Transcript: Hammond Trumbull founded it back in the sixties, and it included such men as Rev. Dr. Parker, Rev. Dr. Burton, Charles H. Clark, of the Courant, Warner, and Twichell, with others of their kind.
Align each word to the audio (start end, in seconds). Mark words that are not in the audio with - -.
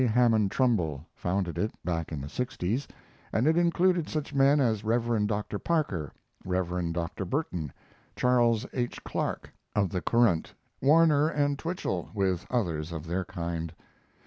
Hammond 0.07 0.49
Trumbull 0.49 1.05
founded 1.13 1.59
it 1.59 1.71
back 1.85 2.11
in 2.11 2.21
the 2.21 2.27
sixties, 2.27 2.87
and 3.31 3.45
it 3.45 3.55
included 3.55 4.09
such 4.09 4.33
men 4.33 4.59
as 4.59 4.83
Rev. 4.83 5.27
Dr. 5.27 5.59
Parker, 5.59 6.11
Rev. 6.43 6.91
Dr. 6.91 7.23
Burton, 7.23 7.71
Charles 8.15 8.65
H. 8.73 9.03
Clark, 9.03 9.53
of 9.75 9.91
the 9.91 10.01
Courant, 10.01 10.51
Warner, 10.81 11.27
and 11.29 11.59
Twichell, 11.59 12.09
with 12.15 12.47
others 12.49 12.91
of 12.91 13.05
their 13.05 13.25
kind. 13.25 13.71